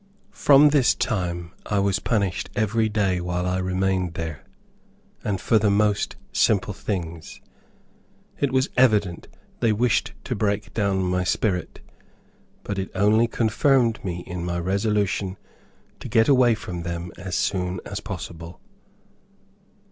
From 0.33 0.69
this 0.69 0.95
time 0.95 1.51
I 1.67 1.77
was 1.77 1.99
punished 1.99 2.49
every 2.55 2.89
day 2.89 3.21
while 3.21 3.45
I 3.45 3.59
remained 3.59 4.15
there, 4.15 4.43
and 5.23 5.39
for 5.39 5.59
the 5.59 5.69
most 5.69 6.15
simple 6.33 6.73
things. 6.73 7.39
It 8.39 8.51
was 8.51 8.71
evident 8.75 9.27
they 9.59 9.71
wished 9.71 10.13
to 10.23 10.33
break 10.33 10.73
down 10.73 11.03
my 11.03 11.23
spirit, 11.23 11.81
but 12.63 12.79
it 12.79 12.89
only 12.95 13.27
confirmed 13.27 14.03
me 14.03 14.21
in 14.25 14.43
my 14.43 14.57
resolution 14.57 15.37
to 15.99 16.09
get 16.09 16.27
away 16.27 16.55
from 16.55 16.81
them 16.81 17.11
as 17.19 17.35
soon 17.35 17.79
as 17.85 17.99
possible. 17.99 18.59